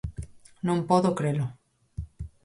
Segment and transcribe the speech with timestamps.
[0.67, 1.45] Non podo crelo.